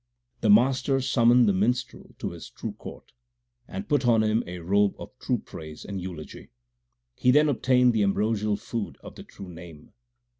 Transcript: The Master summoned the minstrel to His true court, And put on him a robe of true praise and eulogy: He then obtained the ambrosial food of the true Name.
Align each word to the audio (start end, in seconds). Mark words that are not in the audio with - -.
The 0.39 0.49
Master 0.49 0.99
summoned 0.99 1.47
the 1.47 1.53
minstrel 1.53 2.15
to 2.17 2.31
His 2.31 2.49
true 2.49 2.71
court, 2.71 3.11
And 3.67 3.87
put 3.87 4.03
on 4.07 4.23
him 4.23 4.43
a 4.47 4.57
robe 4.57 4.95
of 4.97 5.11
true 5.19 5.37
praise 5.37 5.85
and 5.85 6.01
eulogy: 6.01 6.49
He 7.13 7.29
then 7.29 7.47
obtained 7.47 7.93
the 7.93 8.01
ambrosial 8.01 8.57
food 8.57 8.97
of 9.03 9.13
the 9.13 9.21
true 9.23 9.49
Name. 9.49 9.93